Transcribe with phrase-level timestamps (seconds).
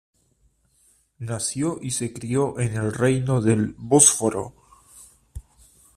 [1.19, 4.55] Nació y se crio en el Reino del Bósforo.